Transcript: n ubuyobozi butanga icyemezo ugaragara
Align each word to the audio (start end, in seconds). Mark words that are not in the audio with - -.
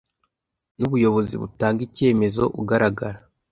n 0.79 0.81
ubuyobozi 0.87 1.33
butanga 1.41 1.81
icyemezo 1.87 2.43
ugaragara 2.61 3.17